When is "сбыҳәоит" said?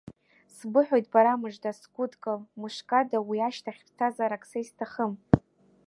0.55-1.05